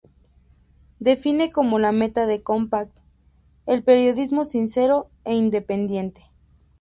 [0.99, 2.97] Define como la meta de Compact
[3.67, 6.23] el periodismo sincero e independiente.